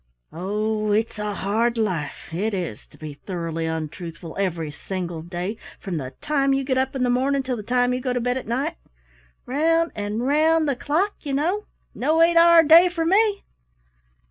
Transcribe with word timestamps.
Oh, 0.33 0.91
it's 0.93 1.19
a 1.19 1.35
hard 1.35 1.77
life, 1.77 2.33
it 2.33 2.55
is, 2.55 2.87
to 2.87 2.97
be 2.97 3.13
thoroughly 3.27 3.67
untruthful 3.67 4.35
every 4.39 4.71
single 4.71 5.21
day 5.21 5.57
from 5.79 5.97
the 5.97 6.15
time 6.21 6.55
you 6.55 6.63
get 6.63 6.79
up 6.79 6.95
in 6.95 7.03
the 7.03 7.09
morning 7.11 7.43
till 7.43 7.55
the 7.55 7.61
time 7.61 7.93
you 7.93 8.01
go 8.01 8.11
to 8.11 8.19
bed 8.19 8.35
at 8.35 8.47
night 8.47 8.77
round 9.45 9.91
and 9.93 10.25
round 10.25 10.67
the 10.67 10.75
clock, 10.75 11.13
you 11.21 11.33
know! 11.33 11.67
No 11.93 12.19
eight 12.23 12.35
hour 12.35 12.63
day 12.63 12.89
for 12.89 13.05
me. 13.05 13.43